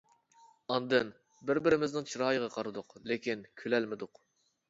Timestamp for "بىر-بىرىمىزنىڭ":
1.49-2.09